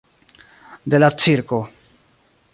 De 0.95 1.01
la 1.03 1.11
cirko. 1.25 1.61